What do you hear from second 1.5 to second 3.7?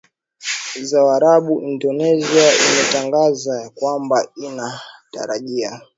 Indonesia imetangaza ya